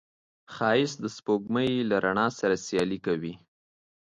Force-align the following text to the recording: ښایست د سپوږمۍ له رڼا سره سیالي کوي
ښایست 0.53 0.97
د 1.01 1.05
سپوږمۍ 1.15 1.71
له 1.89 1.95
رڼا 2.05 2.27
سره 2.39 2.55
سیالي 2.65 2.99
کوي 3.05 3.33